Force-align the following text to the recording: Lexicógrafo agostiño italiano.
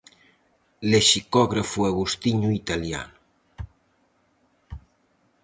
Lexicógrafo 0.91 1.79
agostiño 1.89 2.49
italiano. 2.59 3.17